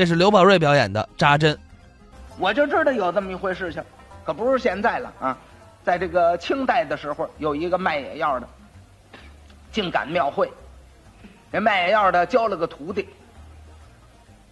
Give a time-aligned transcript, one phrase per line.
[0.00, 1.58] 这是刘宝瑞表演的扎针。
[2.38, 3.84] 我就知道有这么一回事情，
[4.24, 5.36] 可不是现在了啊，
[5.84, 8.48] 在这个清代的时候，有一个卖野药的，
[9.70, 10.50] 竟赶庙会，
[11.52, 13.10] 这卖野药的教了个徒弟，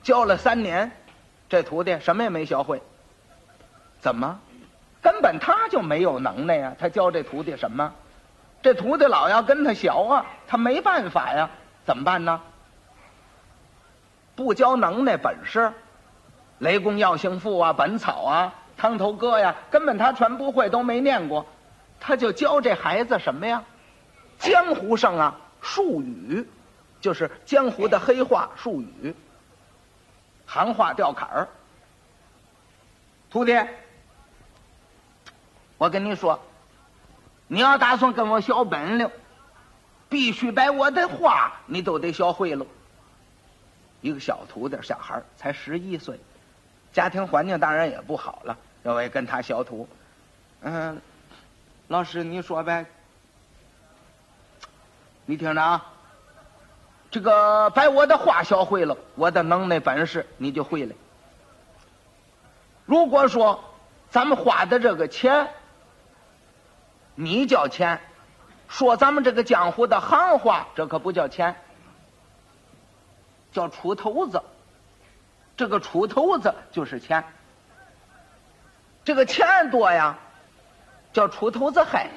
[0.03, 0.93] 教了三年，
[1.49, 2.83] 这徒弟什么也没学会。
[4.01, 4.39] 怎么？
[5.01, 6.75] 根本他就没有能耐呀！
[6.79, 7.91] 他教这徒弟什么？
[8.61, 11.49] 这徒弟老要跟他学啊，他没办法呀，
[11.87, 12.39] 怎么办呢？
[14.39, 15.59] 不教能耐本事，
[16.61, 21.45] 《雷公药性赋》啊，《本草》啊，《汤头歌》呀，根本他全不会，都没念过，
[21.99, 23.65] 他就教这孩子什么呀？
[24.39, 26.49] 江湖上啊，术语，
[27.01, 29.13] 就是江湖的黑话术语，
[30.47, 31.49] 行话吊坎儿。
[33.33, 33.59] 徒弟，
[35.79, 36.39] 我跟你说，
[37.49, 39.11] 你要打算跟我学本领，
[40.09, 42.65] 必须把我的话你都得学会了。
[44.01, 46.19] 一个小徒弟，小孩才十一岁，
[46.93, 48.57] 家庭环境当然也不好了。
[48.85, 49.89] 要为跟他学徒，
[50.63, 51.01] 嗯，
[51.89, 52.87] 老师你说呗，
[55.27, 55.87] 你听着啊，
[57.11, 60.95] 这个把我的话学会了，我的能耐本事你就会了。
[62.87, 63.65] 如果说
[64.11, 65.49] 咱们花的这个钱，
[67.17, 68.01] 你叫钱，
[68.69, 71.57] 说咱们这个江湖的行话，这可不叫钱，
[73.59, 74.41] 叫出头子。
[75.57, 77.25] 这个出头子就是钱，
[79.05, 80.17] 这个钱多呀，
[81.13, 82.11] 叫出头子嗨；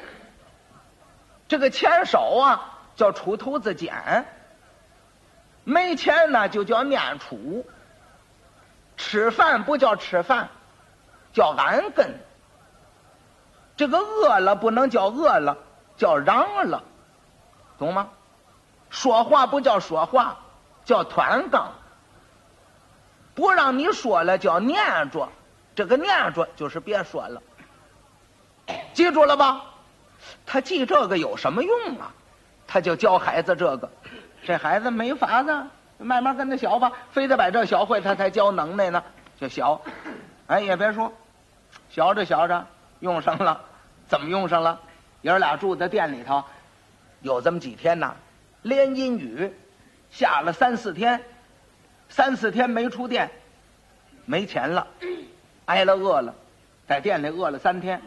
[1.47, 4.27] 这个钱少啊，叫出头子俭。
[5.63, 7.65] 没钱呢，就叫念出。
[8.97, 10.49] 吃饭不叫吃饭。
[11.33, 12.19] 叫安根，
[13.77, 15.57] 这个饿了不能叫饿了，
[15.95, 16.83] 叫嚷了，
[17.79, 18.09] 懂吗？
[18.89, 20.40] 说话不叫说话，
[20.85, 21.71] 叫团杠。
[23.33, 25.29] 不让你说了叫念着，
[25.73, 27.41] 这个念着就是别说了，
[28.93, 29.63] 记住了吧？
[30.45, 32.11] 他记这个有什么用啊？
[32.67, 33.89] 他就教孩子这个，
[34.45, 35.65] 这孩子没法子，
[35.97, 39.03] 慢慢跟他学吧，非得把这学会，他才教能耐呢，
[39.39, 39.79] 就学。
[40.47, 41.11] 哎，也别说。
[41.89, 42.65] 学着学着，
[42.99, 43.61] 用上了，
[44.07, 44.79] 怎么用上了？
[45.21, 46.43] 爷儿俩住在店里头，
[47.21, 48.15] 有这么几天呐，
[48.61, 49.53] 连阴雨，
[50.11, 51.23] 下了三四天，
[52.09, 53.31] 三四天没出店，
[54.25, 54.85] 没钱了，
[55.65, 56.35] 挨了饿了，
[56.87, 58.01] 在店里饿了三天。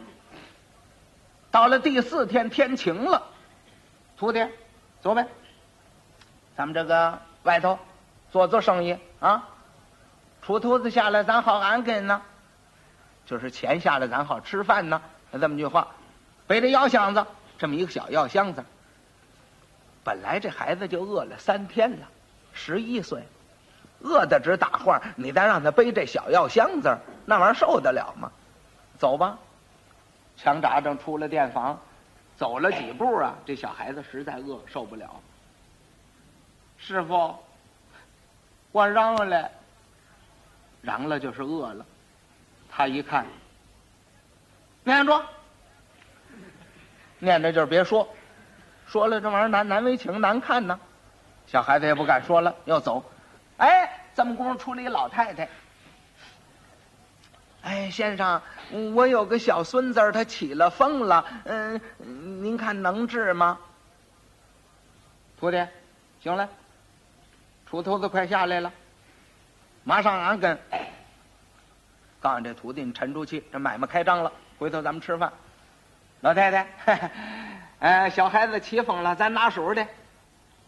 [1.51, 3.23] 到了第四天天晴了，
[4.17, 4.45] 徒弟，
[5.01, 5.27] 走呗，
[6.55, 7.79] 咱们这个外头
[8.31, 9.47] 做做生意啊，
[10.41, 12.21] 出头子下来，咱好安根呢。
[13.25, 15.01] 就是钱下来，咱好吃饭呢。
[15.31, 15.87] 这么句话，
[16.45, 17.25] 背着药箱子，
[17.57, 18.63] 这么一个小药箱子。
[20.05, 22.07] 本来这孩子就饿了三天了，
[22.53, 23.23] 十一岁，
[24.01, 25.01] 饿的直打晃。
[25.15, 26.95] 你再让他背这小药箱子，
[27.25, 28.31] 那玩意儿受得了吗？
[28.99, 29.37] 走吧，
[30.37, 31.81] 强扎着出了店房，
[32.37, 35.19] 走了几步啊，这小孩子实在饿，受不了。
[36.77, 37.35] 师傅，
[38.71, 39.49] 我嚷了，
[40.83, 41.83] 嚷了就是饿了。
[42.69, 43.25] 他一看，
[44.83, 45.19] 念着，
[47.17, 48.07] 念着就是别说，
[48.87, 50.79] 说了这玩意儿难难为情难看呢。
[51.47, 53.03] 小孩子也不敢说了，要走。
[53.57, 55.47] 哎，这么功夫出来一老太太。
[57.61, 58.41] 哎，先生，
[58.93, 61.25] 我有个小孙子，他起了风了。
[61.45, 61.81] 嗯，
[62.43, 63.57] 您看能治吗？
[65.39, 65.65] 徒弟，
[66.21, 66.47] 行了，
[67.69, 68.71] 锄头子快下来了，
[69.83, 70.57] 马上俺跟。
[72.21, 75.31] 告诉这徒弟，你沉住气，这买卖开张了，回头咱们吃饭。
[76.21, 76.67] 老太太，
[77.79, 79.85] 哎，小孩子起风了，咱拿手的，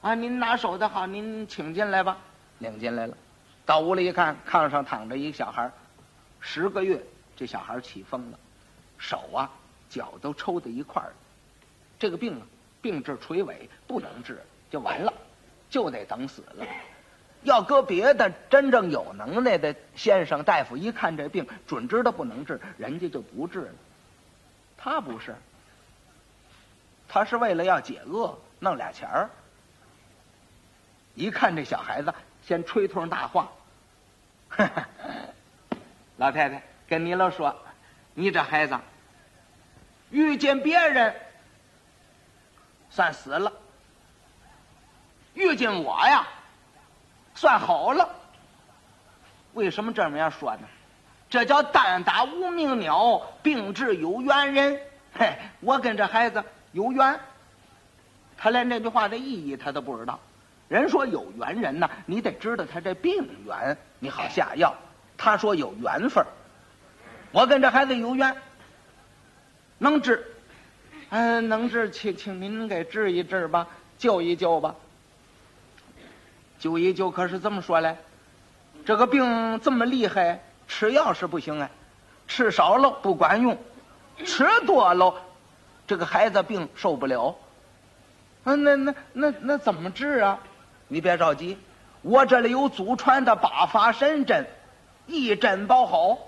[0.01, 2.17] 啊，您拿手的好，您请进来吧，
[2.59, 3.17] 领进来了。
[3.65, 5.71] 到屋里一看，炕上躺着一个小孩，
[6.41, 7.01] 十个月，
[7.35, 8.37] 这小孩起风了，
[8.97, 9.49] 手啊、
[9.89, 11.13] 脚都抽在一块儿。
[11.97, 12.45] 这个病啊，
[12.81, 15.13] 病至垂尾，不能治，就完了，
[15.69, 16.65] 就得等死了。
[17.43, 23.71] 要搁别的真正有能耐的先生大夫，一看这病，准知道不能治，人家就不治了。
[24.77, 25.35] 他不是，
[27.07, 29.29] 他是为了要解饿，弄俩钱儿。
[31.15, 32.13] 一看这小孩子，
[32.45, 33.49] 先吹通大话。
[36.17, 37.55] 老太太跟你了说，
[38.13, 38.77] 你这孩子
[40.09, 41.13] 遇见别人
[42.89, 43.51] 算死了，
[45.33, 46.27] 遇见我呀。
[47.35, 48.09] 算好了，
[49.53, 50.67] 为什么这么样说呢？
[51.29, 54.79] 这叫单打无名鸟，病治有缘人。
[55.13, 56.43] 嘿，我跟这孩子
[56.77, 57.19] 有缘，
[58.37, 60.19] 他连这句话的意义他都不知道。
[60.67, 64.75] 人说有缘人呢，你得知道他这病缘，你好下药。
[65.17, 66.23] 他说有缘分
[67.31, 68.37] 我跟这孩子有缘，
[69.79, 70.23] 能治，
[71.09, 74.75] 嗯、能治，请请您给治一治吧，救一救吧。
[76.59, 77.97] 救一救，可是这么说嘞，
[78.85, 81.71] 这个病这么厉害，吃药是不行哎，
[82.27, 83.57] 吃少了不管用，
[84.25, 85.15] 吃多了，
[85.87, 87.37] 这个孩子病受不了。
[88.43, 90.39] 啊，那那那那怎么治啊？
[90.87, 91.57] 你别着急，
[92.01, 94.47] 我这里有祖传的八法神针，
[95.05, 96.19] 一针包好。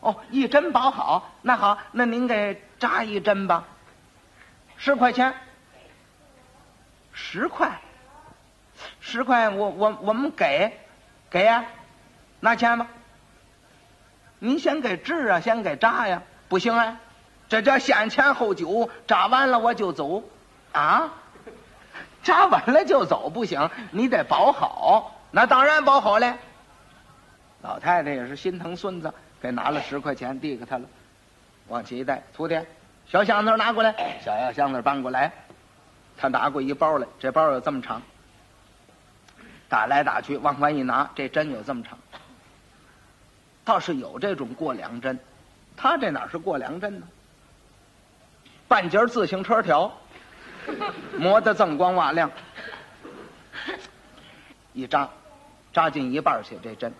[0.00, 3.64] 哦，一针包好，那好，那您给扎一针吧，
[4.76, 5.32] 十块钱，
[7.12, 7.80] 十块，
[9.00, 10.78] 十块，我我我们给，
[11.30, 11.64] 给呀、
[12.40, 12.86] 拿钱吧。
[14.40, 17.00] 您先给治啊，先给扎呀，不行啊，
[17.48, 20.22] 这叫先钱后酒，扎完了我就走
[20.72, 21.12] 啊，
[22.22, 26.36] 扎完了就走不行，你得包好，那当然包好了。
[27.62, 30.84] 老太太也是心疼孙子，给拿了十块钱递给他了，
[31.68, 32.60] 往起一带，徒弟，
[33.06, 35.32] 小箱子拿过来，小药箱子搬过来，
[36.16, 38.02] 他拿过一包来，这包有这么长，
[39.68, 41.98] 打来打去往外一拿，这针有这么长，
[43.64, 45.18] 倒是有这种过梁针，
[45.76, 47.06] 他这哪是过梁针呢？
[48.68, 49.92] 半截自行车条，
[51.18, 52.30] 磨得锃光瓦亮，
[54.72, 55.08] 一扎，
[55.72, 56.92] 扎进一半去，这针。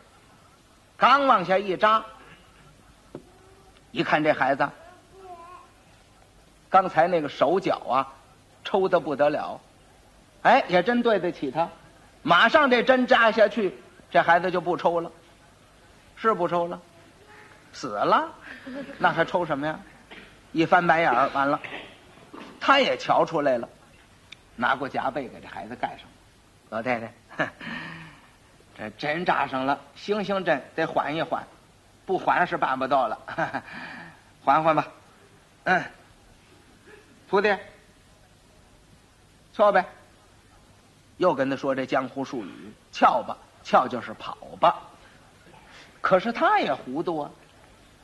[0.96, 2.04] 刚往下一扎，
[3.90, 4.68] 一看这孩子，
[6.70, 8.12] 刚才那个手脚啊，
[8.62, 9.60] 抽的不得了，
[10.42, 11.68] 哎，也真对得起他。
[12.22, 13.76] 马上这针扎下去，
[14.10, 15.10] 这孩子就不抽了，
[16.16, 16.80] 是不抽了，
[17.72, 18.30] 死了，
[18.98, 19.78] 那还抽什么呀？
[20.54, 21.60] 一翻白眼儿，完了，
[22.60, 23.68] 他也瞧出来了，
[24.54, 26.06] 拿过夹被给这孩子盖上。
[26.70, 27.50] 老太太，
[28.78, 31.48] 这针扎上了，行行针得缓一缓，
[32.06, 33.18] 不缓是办不到了，
[34.44, 34.86] 缓缓吧。
[35.64, 35.82] 嗯，
[37.28, 37.56] 徒弟，
[39.52, 39.84] 翘呗。
[41.16, 44.82] 又跟他说这江湖术语，翘吧，翘就是跑吧。
[46.00, 47.30] 可是他也糊涂啊，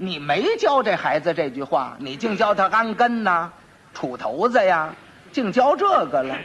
[0.02, 3.52] 你没教这孩子这句话，你净教他安根呐、
[3.94, 4.94] 杵头子呀，
[5.30, 6.38] 净教这个了。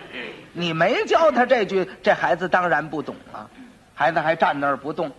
[0.51, 3.49] 你没教他这句，这孩子当然不懂啊。
[3.93, 5.09] 孩子还站那儿不动，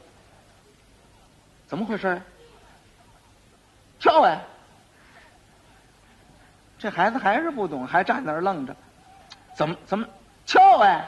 [1.67, 2.21] 怎么回事？
[3.99, 4.39] 跳哎！
[6.79, 8.77] 这孩子还是不懂，还站那儿愣着，
[9.55, 10.07] 怎么怎么
[10.45, 11.07] 跳哎？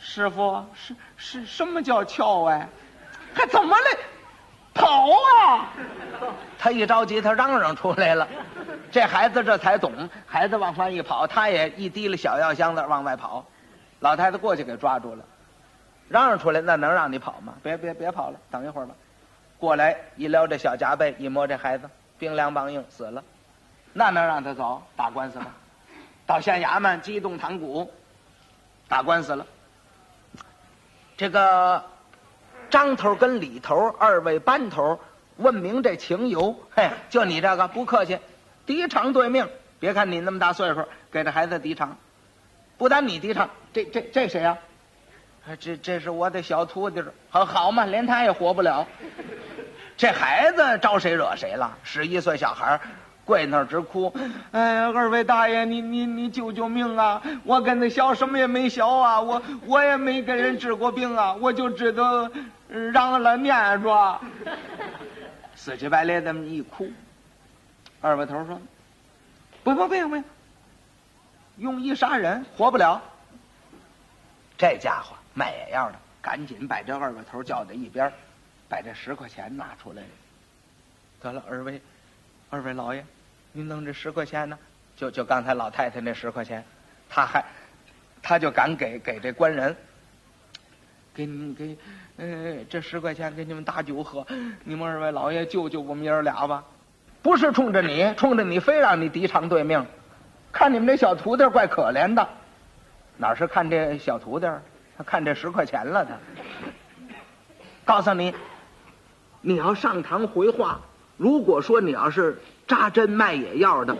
[0.00, 2.68] 师傅，是是什么叫翘哎？
[3.32, 3.98] 还怎么了？
[4.78, 5.68] 跑啊！
[6.58, 8.26] 他一着急，他嚷嚷出来了。
[8.90, 9.92] 这孩子这才懂，
[10.26, 13.44] 孩子往外一跑，他也一提了小药箱子往外跑。
[14.00, 15.24] 老太太过去给抓住了，
[16.08, 17.54] 嚷嚷出来，那能让你跑吗？
[17.62, 18.94] 别别别跑了，等一会儿吧。
[19.58, 23.22] 过来一撩这小夹背，一摸这孩子冰凉梆硬死了，
[23.92, 24.82] 那能让他走？
[24.96, 25.46] 打官司吗，
[26.26, 27.92] 到县衙门激动堂鼓，
[28.88, 29.44] 打官司了。
[31.16, 31.84] 这个
[32.70, 34.98] 张头跟李头二位班头
[35.36, 38.18] 问明这情由，嘿，就你这个不客气，
[38.66, 39.48] 敌偿对命。
[39.80, 41.96] 别看你那么大岁数，给这孩子敌偿。
[42.76, 44.58] 不但你敌偿，这这这谁呀、
[45.60, 48.86] 这这是我的小徒弟，好好嘛，连他也活不了。
[49.96, 51.76] 这孩子招谁惹谁了？
[51.82, 52.80] 十一岁小孩
[53.24, 54.12] 跪那儿直哭，
[54.52, 57.22] 哎，二位大爷，你你你救救命啊！
[57.44, 62.30] 我跟他学什么也没学啊，我我也没跟人治过病啊，我就知道
[62.68, 64.20] 让了念着。
[65.56, 66.90] 死乞白赖这么一哭，
[68.00, 68.60] 二把头说
[69.64, 70.24] ：“不不不用不用。”
[71.58, 73.02] 用一杀人活不了。
[74.56, 78.12] 这家伙卖野药的，赶紧把这二个头叫到一边，
[78.68, 80.02] 把这十块钱拿出来。
[81.20, 81.82] 得了，二位，
[82.50, 83.04] 二位老爷，
[83.50, 84.56] 您弄这十块钱呢？
[84.96, 86.64] 就就刚才老太太那十块钱，
[87.08, 87.44] 他还，
[88.22, 89.76] 他就敢给给这官人，
[91.18, 91.76] 给你给，
[92.16, 94.24] 呃，这十块钱给你们打酒喝，
[94.62, 96.62] 你们二位老爷救救我们爷儿俩吧！
[97.22, 99.84] 不是冲着你，冲着你非让你敌偿对命。
[100.52, 102.28] 看你们这小徒弟怪可怜的，
[103.16, 104.46] 哪是看这小徒弟，
[104.96, 106.04] 他看这十块钱了。
[106.04, 106.12] 他
[107.84, 108.32] 告诉你，
[109.40, 110.82] 你要上堂回话，
[111.16, 113.96] 如果说你要是扎针卖野药的，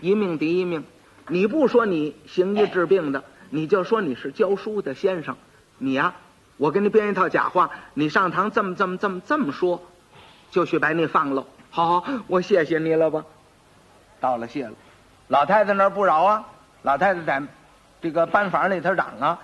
[0.00, 0.82] 一命抵一命；
[1.26, 5.36] 你不说你行医治病的，你就说你是教书的先生。
[5.78, 6.14] 你呀、
[6.60, 9.82] 我给你编一套假话，你上堂这么这么这么这么说，
[10.50, 11.42] 就去把你放了。
[11.70, 13.24] 好，好，我谢谢你了吧。
[14.20, 14.74] 道了谢了。
[15.28, 16.44] 老太太那儿不饶啊！
[16.82, 17.42] 老太太在
[18.02, 19.38] 这个班房里头嚷啊，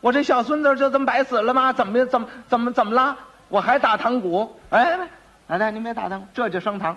[0.00, 1.74] 我这小孙子就这么白死了吗？
[1.74, 3.14] 怎么怎么怎么怎么了？
[3.50, 4.98] 我还打堂鼓，哎，
[5.46, 6.96] 奶奶您别打堂，这就升堂，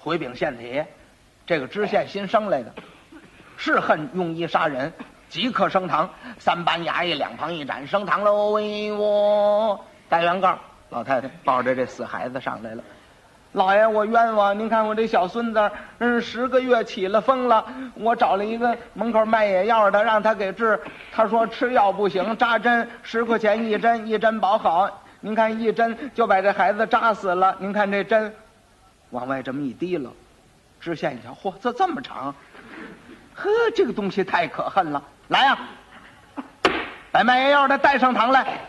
[0.00, 0.82] 回禀县体，
[1.46, 2.74] 这个知县新升来的，
[3.56, 4.92] 是恨用医杀人，
[5.30, 8.50] 即刻升堂，三班衙役两旁一展，升堂喽！
[8.50, 10.58] 喂我大原告，
[10.90, 12.82] 老太太抱着这死孩子上来了。
[13.52, 14.58] 老爷，我冤枉！
[14.58, 17.64] 您看我这小孙子，嗯，十个月起了风了。
[17.94, 20.80] 我找了一个门口卖野药的，让他给治。
[21.12, 25.02] 他说吃药不行，扎针十块钱一针，一针保好。
[25.20, 27.56] 您看一针就把这孩子扎死了。
[27.60, 28.34] 您看这针，
[29.10, 30.10] 往外这么一滴了。
[30.80, 32.34] 知县一瞧，嚯，这这么长，
[33.40, 35.02] 呵，这个东西太可恨了。
[35.28, 35.58] 来呀、
[37.10, 38.60] 把卖药的带上堂来。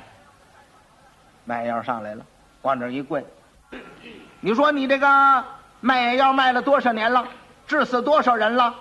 [1.44, 2.26] 卖药上来了，
[2.62, 3.26] 往这一跪。
[4.40, 5.44] 你说你这个
[5.82, 7.28] 卖药卖了多少年了？
[7.68, 8.74] 治死多少人了？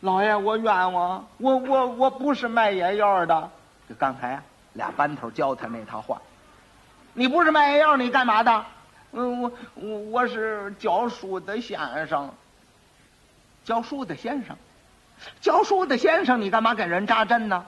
[0.00, 3.50] 老爷，我冤枉，我我我不是卖野药的。
[3.88, 4.42] 就刚才啊，
[4.74, 6.20] 俩班头教他那套话。
[7.14, 8.64] 你不是卖野药，你干嘛的？
[9.12, 12.30] 嗯，我我我是教书的先生。
[13.64, 14.56] 教书的先生，
[15.40, 17.64] 教书的先生，你干嘛给人扎针呢？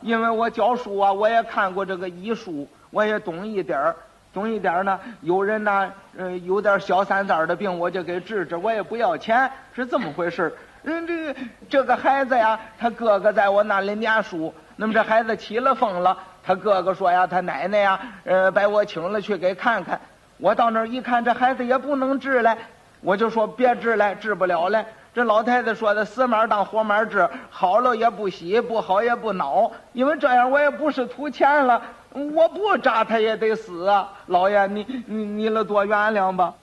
[0.00, 3.96] 因为我教书啊，我也看过这个医书，我也懂一点儿。
[4.32, 10.56] 懂一点儿呢，有人呢，呃，有点小三灾的病，我就给治治，我也不要钱，是这么回事。
[10.84, 20.00] 嗯，这个这个孩子呀，他哥哥在我那里念书，那么这孩子起了风了，他哥哥说呀，他奶奶呀，呃，把我请了去给看看。
[20.38, 22.56] 我到那儿一看，这孩子也不能治了，
[23.00, 24.86] 我就说别治了，治不了了。
[25.12, 31.82] 这老太太说的死马当活马治，好了也不喜，不好也不恼，因为这样我也不是图钱了。
[32.12, 34.12] 我不扎他也得死啊！
[34.26, 36.54] 老爷，你你你了多原谅吧。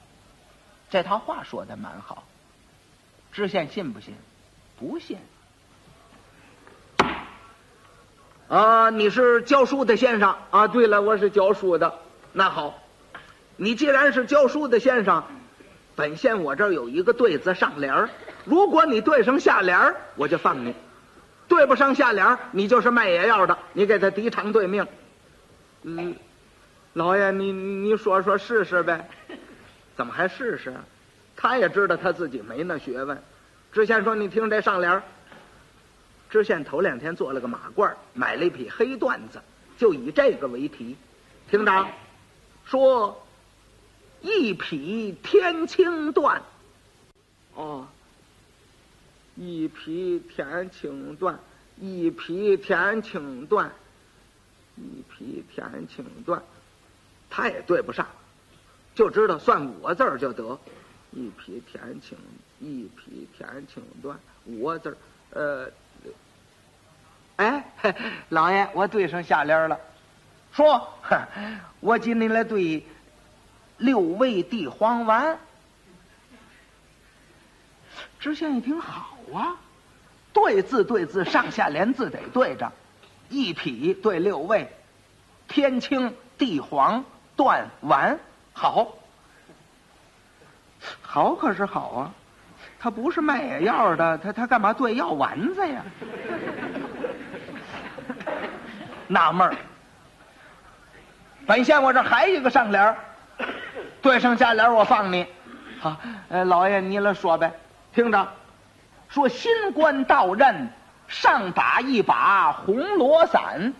[0.90, 2.24] 这他话说的蛮好，
[3.32, 4.14] 知县信不信？
[4.78, 5.18] 不信。
[8.50, 10.68] 啊，你是教书的先生啊？
[10.68, 11.94] 对了，我是教书的。
[12.34, 12.74] 那好，
[13.56, 15.24] 你既然是教书的先生，
[15.98, 18.08] 本县我这儿有一个对子上联儿，
[18.46, 20.72] 如果你对上下联儿，我就放你；
[21.48, 24.86] 对不上下联儿，你就是卖野药的，你给他抵偿对命。
[25.82, 26.16] 嗯，
[26.94, 29.10] 老爷，你你说说试试呗？
[29.96, 30.72] 怎么还试试？
[31.36, 33.20] 他也知道他自己没那学问。
[33.72, 35.02] 知县说：“你听这上联。”
[36.30, 39.42] 知县头两天做了个马褂，买了一匹黑缎子，
[39.80, 40.96] 就以这个为题。
[41.50, 41.88] 听着，
[42.66, 43.27] 说
[44.22, 46.40] 一匹天青缎。
[47.56, 47.88] 哦，
[49.36, 51.36] 一匹天青缎，
[51.80, 53.70] 一匹天青缎。
[54.76, 56.40] 一匹天青缎，
[57.32, 58.08] 他也对不上，
[58.94, 60.60] 就知道算五个字儿就得。
[61.12, 62.16] 一匹天青，
[62.60, 64.14] 一匹天青缎，
[64.46, 64.98] 五个字儿。
[65.32, 65.72] 呃，
[67.38, 67.66] 哎，
[68.30, 69.80] 老爷，我对上下联了。
[70.54, 70.94] 说，
[71.80, 72.86] 我今天来对
[73.78, 75.38] 六味地黄丸。
[78.20, 79.56] 知县一听，好啊，
[80.34, 82.72] 对字对字，上下联字得对着。
[83.30, 84.72] 一匹对六味，
[85.48, 87.04] 天青地黄
[87.36, 88.20] 断丸，
[88.54, 88.98] 好，
[91.02, 92.14] 好可是好啊！
[92.80, 95.84] 他不是卖野药的，他他干嘛对药丸子呀？
[99.08, 99.56] 纳闷儿。
[101.46, 102.96] 本县我这还一个上联
[104.08, 105.26] 对上下联我放你。
[105.82, 105.98] 好，
[106.30, 107.52] 呃，老爷你来说呗，
[107.94, 108.26] 听着，
[109.10, 110.70] 说新官到任。
[111.10, 113.74] 上打一把红罗伞，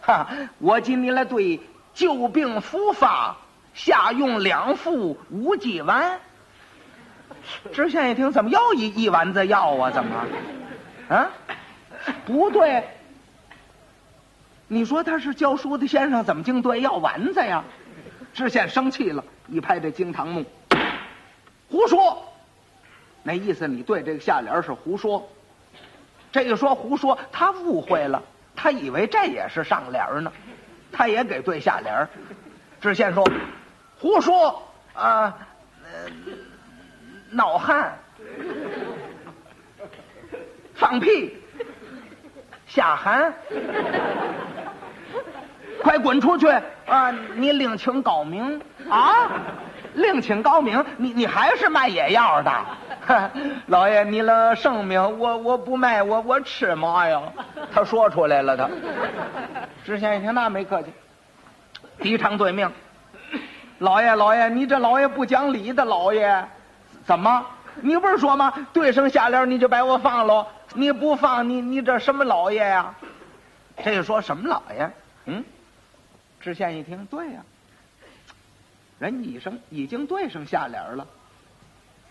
[0.00, 0.26] 哈！
[0.58, 1.60] 我今天来对
[1.92, 3.36] 旧病复发，
[3.74, 6.18] 下用两副无忌丸。
[7.74, 9.90] 知县一听，怎么又一一丸子药啊？
[9.90, 10.16] 怎么？
[11.10, 11.28] 啊？
[12.24, 12.84] 不对！
[14.68, 17.62] 你说他是教书的先生，怎么竟对药丸子呀？
[18.32, 20.44] 知县生气了，一拍这惊堂木，
[21.70, 22.24] 胡说！
[23.22, 25.28] 那意思，你对这个下联是胡说。
[26.32, 28.22] 这一说胡说，他误会了，
[28.56, 30.32] 他以为这也是上联呢，
[30.92, 32.08] 他也给对下联。
[32.80, 33.24] 知县说
[33.98, 34.62] ：“胡说
[34.94, 35.38] 啊，
[35.84, 36.10] 呃、
[37.30, 37.96] 闹汉，
[40.74, 41.36] 放屁，
[42.66, 43.32] 下寒，
[45.82, 46.46] 快滚出去
[46.86, 47.10] 啊！
[47.36, 49.30] 你另请高明啊！
[49.94, 52.52] 另请高明，你你还是卖野药的。”
[53.66, 57.20] 老爷，你了圣命，我我不卖，我我吃嘛呀？
[57.72, 58.68] 他说出来了，他。
[59.84, 60.92] 知县一听，那没客气，
[62.00, 62.70] 抵偿对命。
[63.78, 66.44] 老爷，老爷，你这老爷不讲理的老爷，
[67.04, 67.44] 怎么？
[67.80, 68.52] 你不是说吗？
[68.72, 70.46] 对上下联你就把我放了？
[70.74, 72.94] 你不放你你这什么老爷呀？
[73.84, 74.90] 这一说什么老爷？
[75.26, 75.44] 嗯，
[76.40, 77.40] 知县一听，对呀、
[78.98, 81.06] 人医生已经对上下联了。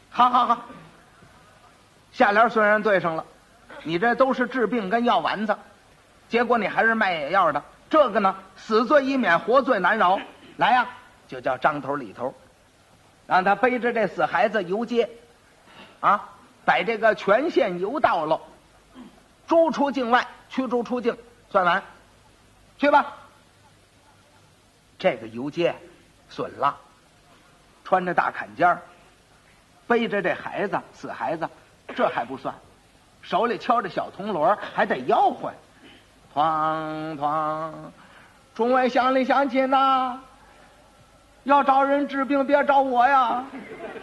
[0.09, 0.65] 好好好，
[2.11, 3.25] 下联虽然对上了，
[3.83, 5.57] 你这都是治病跟药丸子，
[6.29, 7.63] 结果你还是卖野药的。
[7.89, 10.19] 这个呢，死罪已免，活罪难饶。
[10.57, 10.87] 来呀、
[11.27, 12.35] 就叫张头李头，
[13.25, 15.09] 让他背着这死孩子游街，
[15.99, 16.29] 啊，
[16.63, 18.39] 把这个全县游到了，
[19.47, 21.17] 逐出境外，驱逐出境，
[21.49, 21.83] 算完，
[22.77, 23.15] 去吧。
[24.99, 25.75] 这个游街
[26.35, 26.75] 损了，
[27.83, 28.79] 穿着大坎肩
[29.85, 31.47] 背着这孩子，死孩子，
[31.95, 32.55] 这还不算，
[33.21, 35.53] 手里敲着小铜锣，还得吆喝，
[36.33, 37.71] 哐哐，
[38.55, 40.17] 众位乡里乡亲呐，
[41.43, 43.43] 要找人治病，别找我呀，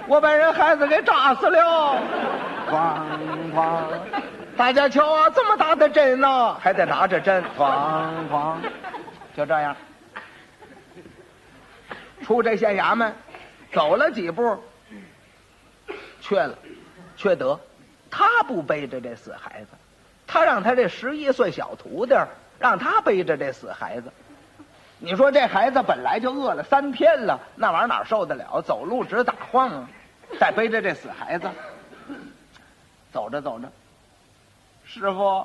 [0.06, 2.00] 我把人孩子给扎死了，
[2.70, 3.00] 哐
[3.52, 3.82] 哐，
[4.56, 8.54] 大家瞧啊，这么大的针呢，还得拿着针，哐哐，
[9.34, 9.74] 就这样，
[12.30, 13.12] 出这县衙门，
[13.72, 14.56] 走了几步。
[16.20, 16.56] 缺了，
[17.16, 17.58] 缺德，
[18.08, 19.70] 他不背着这死孩子，
[20.28, 22.14] 他让他这十一岁小徒弟
[22.60, 24.12] 让他背着这死孩子。
[25.00, 28.62] 你说这孩子本来就饿了三天了，那玩意儿哪受得了？
[28.62, 29.88] 走路直打晃啊，
[30.38, 31.50] 再背着这死孩子，
[33.12, 33.68] 走着走着，
[34.84, 35.44] 师傅，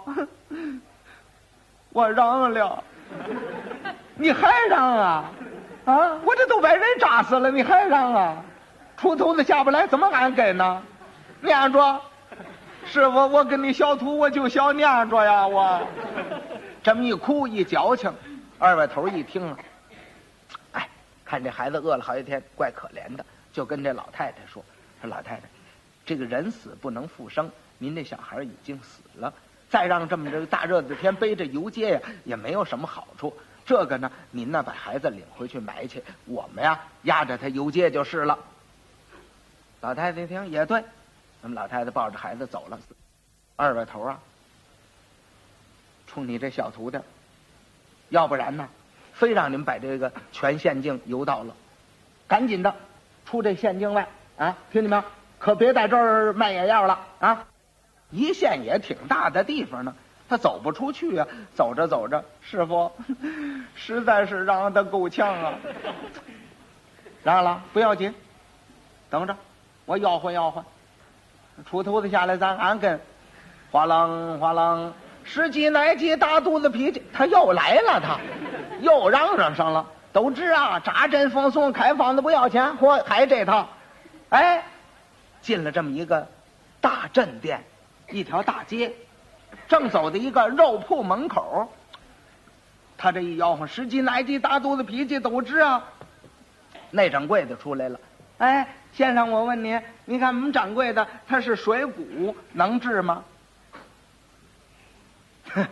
[1.90, 2.84] 我让了，
[4.14, 5.32] 你还让啊？
[5.86, 8.44] 啊，我这都把人扎死了，你还让啊？
[8.98, 10.82] 出头子下不来，怎么俺给呢？
[11.42, 12.02] 念着，
[12.88, 15.88] 师傅，我跟你小徒，我就想念着呀，我
[16.82, 18.12] 这么一哭一矫情，
[18.58, 19.60] 二外头一听啊，
[20.72, 20.90] 哎，
[21.24, 23.24] 看这孩子饿了好几天，怪可怜的，
[23.54, 24.64] 就跟这老太太说
[25.02, 25.42] ：“说老太太，
[26.06, 29.32] 这个人死不能复生，您这小孩已经死了，
[29.70, 33.36] 再让这么这个大热的天背着游街呀，也没有什么好处。
[33.66, 38.38] 这个呢，您呢把孩子领回去埋去，我们呀压着他游街就是了。”
[39.82, 40.84] 老太太一听也对，
[41.42, 42.80] 那么老太太抱着孩子走了。
[43.56, 44.20] 二外头啊，
[46.08, 47.00] 冲你这小徒弟，
[48.10, 48.68] 要不然呢，
[49.14, 51.56] 非让你们把这个全县境游到了，
[52.28, 52.76] 赶紧的
[53.26, 54.58] 出这县境外啊！
[54.72, 55.04] 听见没有？
[55.38, 57.48] 可别在这儿卖野药了啊！
[58.10, 59.96] 一县也挺大的地方呢，
[60.28, 61.28] 他走不出去啊。
[61.54, 62.92] 走着走着，师傅
[63.76, 65.54] 实在是嚷得够呛啊！
[67.24, 68.14] 嚷了不要紧，
[69.10, 69.36] 等着。
[69.86, 70.66] 我吆喝吆喝，
[71.70, 73.00] 出头子下来，咱俺跟，
[73.72, 74.92] 哗啷哗啷，
[75.24, 78.20] 十几奶几大肚子脾气，他又来了，他
[78.82, 83.70] 又嚷嚷上了，都知啊，扎针放送，开方子不要钱，嚯，还这套，
[84.30, 84.64] 哎，
[85.42, 86.28] 进了这么一个
[86.82, 87.64] 大镇店，
[88.10, 88.92] 一条大街，
[89.68, 91.72] 正走到一个肉铺门口，
[92.98, 95.84] 他这一吆喝，十几奶几大肚子脾气，都知啊，
[96.92, 98.00] 那掌柜的出来了。
[98.38, 103.24] 哎，先生，我问你，你看我们掌柜的他是水谷，能治吗？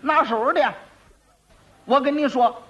[0.00, 0.74] 拿手的，
[1.84, 2.62] 我跟你说，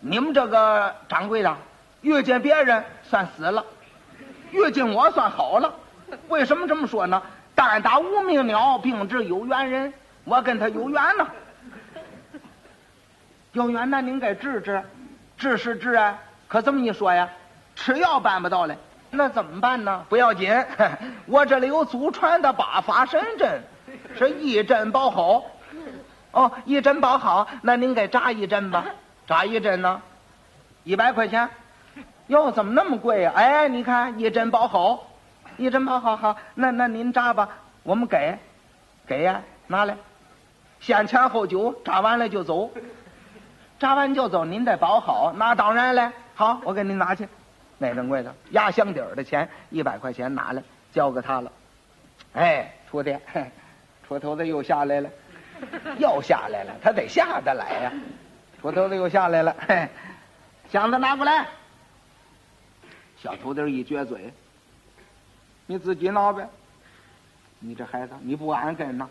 [0.00, 1.56] 你们这个掌柜的
[2.02, 3.64] 遇见别人算死了，
[4.50, 5.74] 遇见我算好了。
[6.28, 7.22] 为什么这么说呢？
[7.68, 9.92] 单打无名鸟，并治有缘人，
[10.24, 11.26] 我跟他有缘呢。
[13.52, 14.82] 有缘那您给治治，
[15.36, 16.18] 治是治啊。
[16.48, 17.28] 可这么一说呀，
[17.74, 18.76] 吃药办不到了，
[19.10, 20.04] 那怎么办呢？
[20.08, 20.64] 不要紧，
[21.26, 23.62] 我这里有祖传的八法神针，
[24.18, 25.44] 是一针包好。
[26.32, 28.86] 哦，一针包好，那您给扎一针吧，
[29.26, 30.00] 扎一针呢，
[30.84, 31.50] 一百块钱。
[32.28, 35.11] 哟，怎么那么贵呀、哎，你看一针包好，
[35.56, 37.48] 一针包好好，那那您扎吧，
[37.82, 38.38] 我们给，
[39.06, 39.96] 给呀，拿来，
[40.80, 42.70] 先钱后酒，扎完了就走。
[43.78, 45.32] 扎完就走，您得包好。
[45.36, 47.28] 那当然了，好，我给您拿去。
[47.78, 50.62] 那掌柜的压箱底儿的钱一百块钱拿来，
[50.92, 51.50] 交给他了。
[52.32, 53.16] 哎，徒弟，
[54.06, 55.10] 出头子又下来了，
[55.98, 57.92] 又下来了，他得下得来呀。
[58.60, 59.88] 出头子又下来了，嘿，
[60.70, 61.46] 箱子拿过来。
[63.18, 64.32] 小徒弟一撅嘴，
[65.66, 66.48] 你自己拿呗。
[67.58, 69.08] 你这孩子，你不安分呐？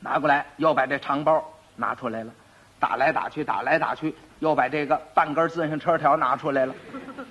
[0.00, 1.42] 拿过来，又把这长包
[1.76, 2.30] 拿出来了。
[2.78, 6.74] 打来打去，打来打去，又把这个半根自行车条拿出来了，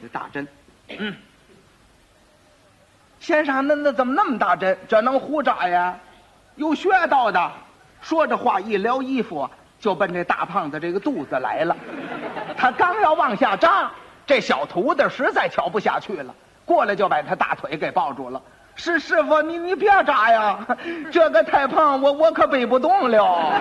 [0.02, 0.48] 这大针。
[0.88, 1.16] 嗯，
[3.20, 4.76] 先生，那那怎么那么大针？
[4.88, 5.96] 这能胡扎呀？
[6.56, 7.52] 有学道的。
[8.02, 9.48] 说着话，一撩衣服，
[9.80, 11.78] 就奔这大胖子这个肚子来了。
[12.58, 13.92] 他刚要往下扎，
[14.26, 16.34] 这小徒弟实在瞧不下去了，
[16.66, 18.42] 过来就把他大腿给抱住了。
[18.76, 20.58] 师师傅，你你别扎呀，
[21.12, 23.54] 这个太胖，我我可背不动了。